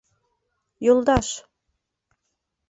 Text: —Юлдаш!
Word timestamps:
—Юлдаш! 0.91 1.27